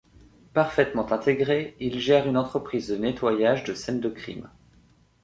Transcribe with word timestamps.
Parfaitement 0.55 1.11
intégré, 1.11 1.75
il 1.79 1.99
gère 1.99 2.27
une 2.27 2.35
entreprise 2.35 2.87
de 2.87 2.95
nettoyage 2.95 3.65
de 3.65 3.75
scène 3.75 3.99
de 3.99 4.09
crime. 4.09 4.49